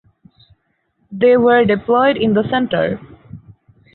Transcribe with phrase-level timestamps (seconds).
[1.11, 2.99] They were deployed in the centre.